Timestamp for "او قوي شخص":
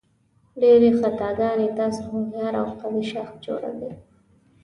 2.61-3.33